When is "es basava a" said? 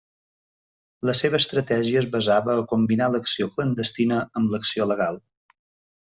2.01-2.65